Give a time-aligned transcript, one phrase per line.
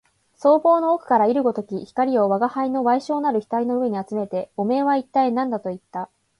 [0.33, 6.09] 双眸の奥から射るごとき光を吾輩の矮小なる額の上にあつめて、おめえは一体何だと言った